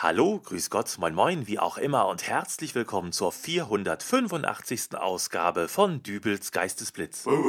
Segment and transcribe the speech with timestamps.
[0.00, 4.94] Hallo, grüß Gott, moin moin, wie auch immer und herzlich willkommen zur 485.
[4.94, 7.24] Ausgabe von Dübels Geistesblitz.
[7.24, 7.40] Dübels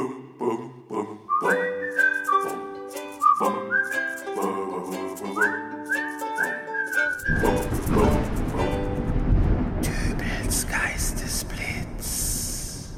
[10.66, 12.88] Geistesblitz.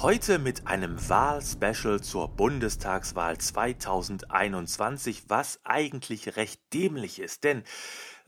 [0.00, 7.62] Heute mit einem Wahlspecial zur Bundestagswahl 2021, was eigentlich recht dämlich ist, denn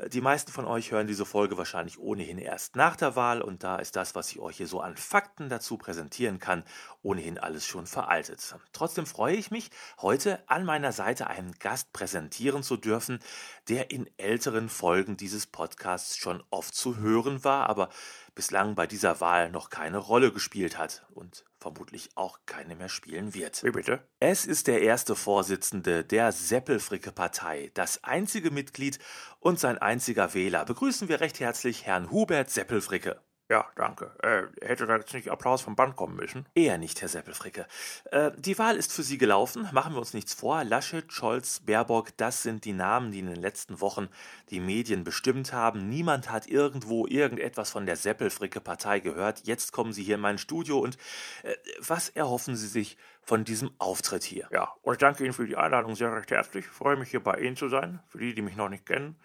[0.09, 3.77] die meisten von euch hören diese Folge wahrscheinlich ohnehin erst nach der Wahl und da
[3.77, 6.65] ist das, was ich euch hier so an Fakten dazu präsentieren kann,
[7.03, 8.55] ohnehin alles schon veraltet.
[8.73, 9.71] Trotzdem freue ich mich,
[10.03, 13.21] heute an meiner Seite einen Gast präsentieren zu dürfen,
[13.69, 17.89] der in älteren Folgen dieses Podcasts schon oft zu hören war, aber
[18.35, 23.33] bislang bei dieser Wahl noch keine Rolle gespielt hat und vermutlich auch keine mehr spielen
[23.33, 23.65] wird.
[23.65, 24.07] Wie bitte?
[24.19, 28.99] Es ist der erste Vorsitzende der Seppelfricke-Partei, das einzige Mitglied
[29.41, 30.65] und sein einziger Wähler.
[30.65, 33.21] Begrüßen wir recht herzlich Herrn Hubert Seppelfricke.
[33.49, 34.11] Ja, danke.
[34.23, 36.47] Äh, hätte da jetzt nicht Applaus vom Band kommen müssen?
[36.57, 37.67] Eher nicht, Herr Seppelfricke.
[38.11, 39.69] Äh, die Wahl ist für Sie gelaufen.
[39.73, 40.65] Machen wir uns nichts vor.
[40.65, 44.09] Laschet, Scholz, Baerbock, das sind die Namen, die in den letzten Wochen
[44.51, 45.89] die Medien bestimmt haben.
[45.89, 49.47] Niemand hat irgendwo irgendetwas von der Seppelfricke-Partei gehört.
[49.47, 50.99] Jetzt kommen Sie hier in mein Studio und
[51.45, 54.49] äh, was erhoffen Sie sich von diesem Auftritt hier?
[54.51, 56.65] Ja, und ich danke Ihnen für die Einladung sehr recht herzlich.
[56.65, 58.01] Ich freue mich, hier bei Ihnen zu sein.
[58.09, 59.17] Für die, die mich noch nicht kennen.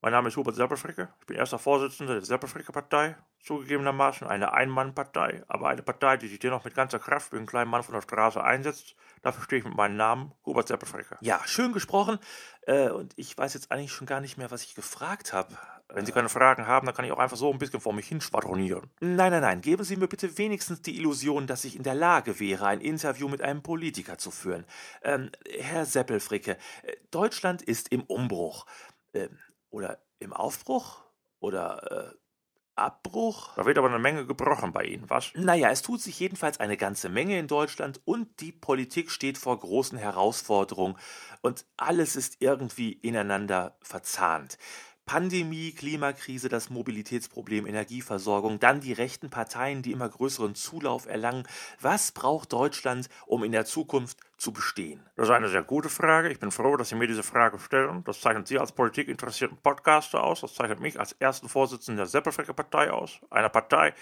[0.00, 1.08] Mein Name ist Hubert Seppelfricke.
[1.18, 3.16] Ich bin erster Vorsitzender der Seppelfricke-Partei.
[3.42, 7.70] Zugegebenermaßen eine Ein-Mann-Partei, aber eine Partei, die sich dennoch mit ganzer Kraft für einen kleinen
[7.70, 8.94] Mann von der Straße einsetzt.
[9.22, 11.16] Dafür stehe ich mit meinem Namen, Hubert Seppelfricke.
[11.20, 12.20] Ja, schön gesprochen.
[12.62, 15.56] Äh, und ich weiß jetzt eigentlich schon gar nicht mehr, was ich gefragt habe.
[15.92, 18.06] Wenn Sie keine Fragen haben, dann kann ich auch einfach so ein bisschen vor mich
[18.06, 18.90] hinschwadronieren.
[19.00, 19.60] Nein, nein, nein.
[19.62, 23.26] Geben Sie mir bitte wenigstens die Illusion, dass ich in der Lage wäre, ein Interview
[23.28, 24.64] mit einem Politiker zu führen.
[25.02, 28.66] Ähm, Herr Seppelfricke, äh, Deutschland ist im Umbruch.
[29.14, 29.38] Ähm,
[29.70, 31.04] oder im Aufbruch?
[31.40, 32.18] Oder äh,
[32.78, 33.54] Abbruch?
[33.56, 35.32] Da wird aber eine Menge gebrochen bei Ihnen, was?
[35.34, 39.58] Naja, es tut sich jedenfalls eine ganze Menge in Deutschland und die Politik steht vor
[39.58, 40.96] großen Herausforderungen
[41.42, 44.58] und alles ist irgendwie ineinander verzahnt.
[45.08, 51.48] Pandemie, Klimakrise, das Mobilitätsproblem, Energieversorgung, dann die rechten Parteien, die immer größeren Zulauf erlangen.
[51.80, 55.00] Was braucht Deutschland, um in der Zukunft zu bestehen?
[55.16, 56.28] Das ist eine sehr gute Frage.
[56.28, 58.04] Ich bin froh, dass Sie mir diese Frage stellen.
[58.04, 60.42] Das zeichnet Sie als politikinteressierten Podcaster aus.
[60.42, 63.18] Das zeichnet mich als ersten Vorsitzenden der Seppelfrecker Partei aus.
[63.30, 63.94] Eine Partei,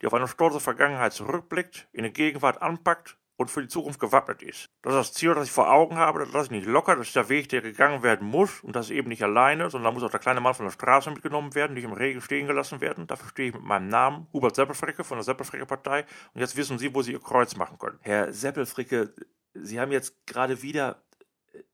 [0.00, 4.42] die auf eine stolze Vergangenheit zurückblickt, in die Gegenwart anpackt und für die Zukunft gewappnet
[4.42, 4.70] ist.
[4.82, 7.08] Das ist das Ziel, das ich vor Augen habe, das lasse ich nicht locker, das
[7.08, 9.94] ist der Weg, der gegangen werden muss und das ist eben nicht alleine, sondern da
[9.94, 12.80] muss auch der kleine Mann von der Straße mitgenommen werden, nicht im Regen stehen gelassen
[12.80, 13.06] werden.
[13.06, 16.78] Dafür stehe ich mit meinem Namen, Hubert Seppelfricke von der Seppelfricke Partei und jetzt wissen
[16.78, 17.98] Sie, wo Sie Ihr Kreuz machen können.
[18.02, 19.14] Herr Seppelfricke,
[19.54, 21.02] Sie haben jetzt gerade wieder...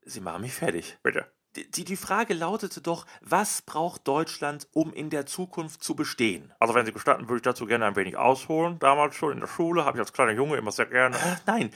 [0.03, 0.97] Sie machen mich fertig.
[1.01, 1.25] Bitte.
[1.55, 6.53] Die, die Frage lautete doch, was braucht Deutschland, um in der Zukunft zu bestehen?
[6.59, 8.79] Also wenn Sie gestatten, würde ich dazu gerne ein wenig ausholen.
[8.79, 11.17] Damals schon in der Schule habe ich als kleiner Junge immer sehr gerne...
[11.17, 11.71] Äh, nein,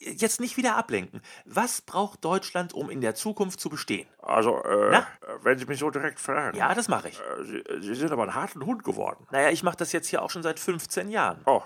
[0.00, 1.22] jetzt nicht wieder ablenken.
[1.46, 4.06] Was braucht Deutschland, um in der Zukunft zu bestehen?
[4.20, 5.02] Also, äh,
[5.42, 6.58] wenn Sie mich so direkt fragen...
[6.58, 7.18] Ja, das mache ich.
[7.18, 9.26] Äh, Sie, Sie sind aber ein harten Hund geworden.
[9.30, 11.40] Naja, ich mache das jetzt hier auch schon seit 15 Jahren.
[11.46, 11.62] Oh,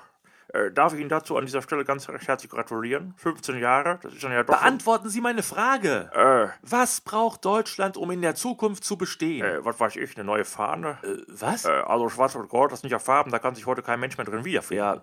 [0.52, 3.14] äh, darf ich Ihnen dazu an dieser Stelle ganz recht herzlich gratulieren?
[3.16, 4.58] 15 Jahre, das ist dann ja doch...
[4.58, 6.10] Beantworten Sie meine Frage.
[6.14, 9.44] Äh, Was braucht Deutschland, um in der Zukunft zu bestehen?
[9.44, 10.98] äh, was weiß ich, eine neue Fahne?
[11.02, 11.64] Äh, was?
[11.64, 14.16] Äh, also schwarz und gold, das sind ja Farben, da kann sich heute kein Mensch
[14.16, 14.78] mehr drin wiederfinden.
[14.84, 15.02] ja,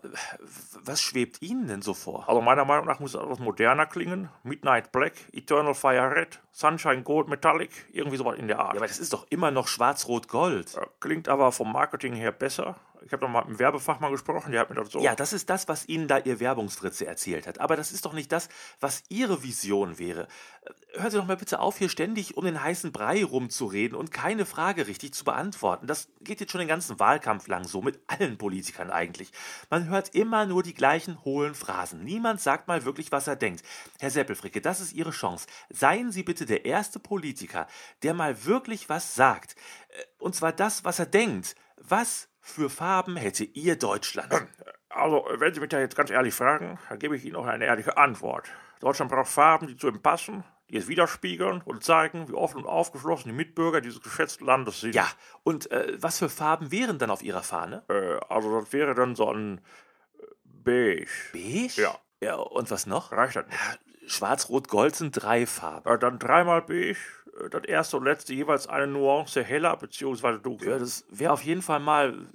[0.84, 2.28] was schwebt Ihnen denn so vor?
[2.28, 4.30] Also meiner Meinung nach muss es etwas moderner klingen.
[4.44, 8.74] Midnight Black, Eternal Fire Red, Sunshine Gold Metallic, irgendwie sowas in der Art.
[8.74, 10.76] Ja, aber das ist doch immer noch schwarz-rot-gold.
[10.76, 12.76] Äh, Klingt aber vom Marketing her besser.
[13.06, 15.00] Ich habe noch mal mit einem Werbefachmann gesprochen, der hat mir das so...
[15.00, 17.60] Ja, das ist das, was Ihnen da Ihr Werbungsfritze erzählt hat.
[17.60, 18.50] Aber das ist doch nicht das,
[18.80, 20.28] was Ihre Vision wäre.
[20.64, 24.12] Äh, Hören Sie doch mal bitte auf, hier ständig um den heißen Brei rumzureden und
[24.12, 25.86] keine Frage richtig zu beantworten.
[25.86, 29.32] Das geht jetzt schon den ganzen Wahlkampf lang so, mit allen Politikern eigentlich.
[29.70, 32.04] Man hört immer nur die gleichen hohlen Phrasen.
[32.04, 33.64] Niemand sagt mal wirklich, was er denkt.
[34.00, 35.46] Herr Seppelfricke, das ist Ihre Chance.
[35.70, 37.68] Seien Sie bitte der erste Politiker,
[38.02, 39.56] der mal wirklich was sagt.
[39.90, 41.56] Äh, Und zwar das, was er denkt.
[41.78, 44.32] Was für Farben hätte Ihr Deutschland?
[44.88, 47.66] Also, wenn Sie mich da jetzt ganz ehrlich fragen, dann gebe ich Ihnen auch eine
[47.66, 48.48] ehrliche Antwort.
[48.80, 52.66] Deutschland braucht Farben, die zu ihm passen, die es widerspiegeln und zeigen, wie offen und
[52.66, 54.96] aufgeschlossen die Mitbürger dieses geschätzten Landes sind.
[54.96, 55.06] Ja,
[55.44, 57.84] und äh, was für Farben wären dann auf Ihrer Fahne?
[57.90, 61.10] Äh, also, das wäre dann so ein äh, Beige.
[61.34, 61.82] Beige?
[61.82, 62.00] Ja.
[62.22, 63.12] Ja, und was noch?
[63.12, 63.60] Reicht das nicht?
[64.08, 65.90] Schwarz, Rot, Gold sind drei Farben.
[65.90, 70.40] Äh, dann dreimal beige, äh, das erste und letzte jeweils eine Nuance heller bzw.
[70.40, 70.74] dunkler.
[70.74, 72.28] Ja, das wäre auf jeden Fall mal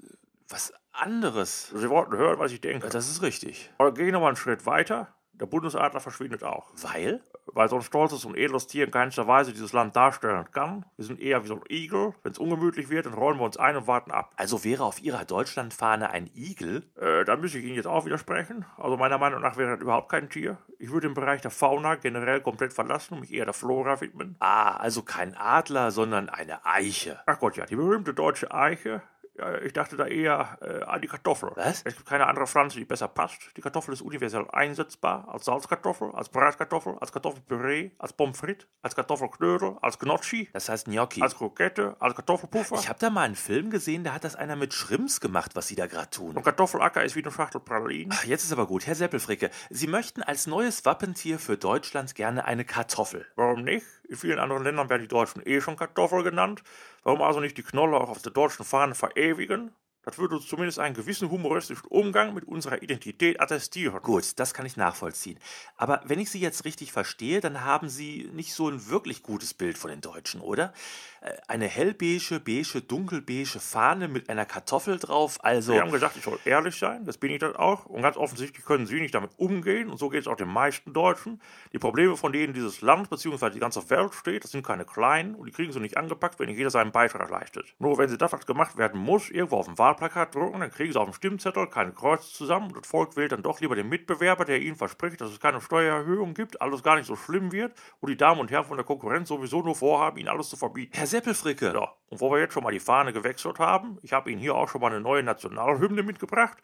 [0.49, 1.69] was anderes.
[1.69, 2.87] Sie wollten hören, was ich denke.
[2.87, 3.71] Ja, das ist richtig.
[3.79, 5.15] Aber gehen wir noch mal einen Schritt weiter.
[5.33, 6.71] Der Bundesadler verschwindet auch.
[6.83, 7.23] Weil?
[7.55, 10.85] Weil so ein stolzes und edles Tier in keinster Weise dieses Land darstellen kann.
[10.97, 12.15] Wir sind eher wie so ein Igel.
[12.23, 14.33] Wenn es ungemütlich wird, dann rollen wir uns ein und warten ab.
[14.37, 16.85] Also wäre auf Ihrer Deutschlandfahne ein Igel?
[17.01, 18.65] Äh, da müsste ich Ihnen jetzt auch widersprechen.
[18.77, 20.59] Also meiner Meinung nach wäre das überhaupt kein Tier.
[20.79, 24.37] Ich würde den Bereich der Fauna generell komplett verlassen und mich eher der Flora widmen.
[24.39, 27.21] Ah, also kein Adler, sondern eine Eiche.
[27.27, 29.03] Ach Gott, ja, die berühmte deutsche Eiche.
[29.41, 31.51] Ja, ich dachte da eher äh, an die Kartoffel.
[31.55, 31.81] Was?
[31.85, 33.39] Es gibt keine andere Pflanze, die besser passt.
[33.57, 35.27] Die Kartoffel ist universell einsetzbar.
[35.29, 40.87] Als Salzkartoffel, als Bratkartoffel, als Kartoffelpüree, als Pommes frites, als Kartoffelknödel, als Gnocchi, Das heißt
[40.87, 41.23] Gnocchi.
[41.23, 42.77] als Krokette, als Kartoffelpuffer.
[42.77, 45.69] ich habe da mal einen Film gesehen, da hat das einer mit Shrimps gemacht, was
[45.69, 46.37] Sie da gerade tun.
[46.37, 48.13] und Kartoffelacker ist wie eine Schachtel Pralinen.
[48.15, 49.51] Ach, Jetzt ist aber gut, Herr Seppelfricke.
[49.71, 53.27] Sie möchten als neues Wappentier für Deutschland gerne eine Kartoffel.
[53.37, 53.87] Warum nicht?
[54.11, 56.65] In vielen anderen Ländern werden die Deutschen eh schon Kartoffel genannt.
[57.05, 59.71] Warum also nicht die Knolle auch auf der deutschen Fahne verewigen?
[60.03, 64.03] Das würde uns zumindest einen gewissen humoristischen Umgang mit unserer Identität attestieren.
[64.03, 65.39] Gut, das kann ich nachvollziehen.
[65.77, 69.55] Aber wenn ich Sie jetzt richtig verstehe, dann haben Sie nicht so ein wirklich gutes
[69.55, 70.73] Bild von den Deutschen, oder?
[71.21, 75.73] Äh, Eine hellbeige, beige, dunkelbeige Fahne mit einer Kartoffel drauf, also...
[75.73, 77.87] Sie haben gesagt, ich soll ehrlich sein, das bin ich dann auch.
[77.87, 79.91] Und ganz offensichtlich können Sie nicht damit umgehen.
[79.91, 81.41] Und so geht es auch den meisten Deutschen.
[81.73, 83.51] Die Probleme, von denen dieses Land bzw.
[83.51, 85.35] die ganze Welt steht, das sind keine kleinen.
[85.35, 87.75] Und die kriegen sie nicht angepackt, wenn nicht jeder seinen Beitrag leistet.
[87.79, 90.93] Nur wenn sie das, was gemacht werden muss, irgendwo auf dem Wahlplakat drucken, dann kriegen
[90.93, 92.69] sie auf dem Stimmzettel keine Kreuze zusammen.
[92.69, 95.61] Und das Volk wählt dann doch lieber den Mitbewerber, der ihnen verspricht, dass es keine
[95.61, 97.75] Steuererhöhung gibt, alles gar nicht so schlimm wird.
[98.01, 100.93] Und die Damen und Herren von der Konkurrenz sowieso nur vorhaben, ihnen alles zu verbieten.
[100.97, 104.31] Herr Seppelfricke, Ja, und wo wir jetzt schon mal die Fahne gewechselt haben, ich habe
[104.31, 106.59] Ihnen hier auch schon mal eine neue Nationalhymne mitgebracht.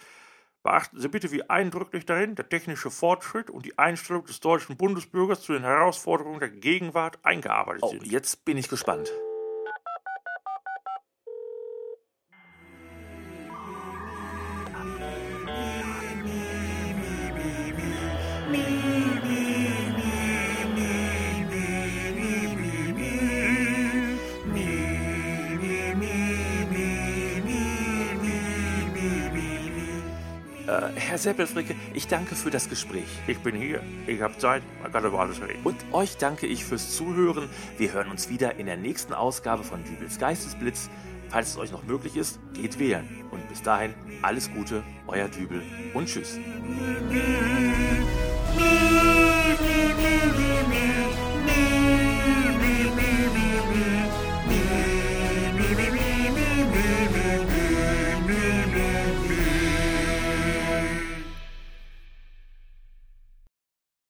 [0.62, 5.42] Beachten Sie bitte, wie eindrücklich darin der technische Fortschritt und die Einstellung des deutschen Bundesbürgers
[5.42, 8.06] zu den Herausforderungen der Gegenwart eingearbeitet oh, sind.
[8.06, 9.12] jetzt bin ich gespannt.
[30.96, 33.04] Herr Seppelfricke, ich danke für das Gespräch.
[33.26, 35.60] Ich bin hier, ich habe Zeit, man kann über alles reden.
[35.62, 37.50] Und euch danke ich fürs Zuhören.
[37.76, 40.88] Wir hören uns wieder in der nächsten Ausgabe von Dübels Geistesblitz.
[41.28, 43.06] Falls es euch noch möglich ist, geht wählen.
[43.30, 45.62] Und bis dahin alles Gute, euer Dübel
[45.92, 46.38] und tschüss.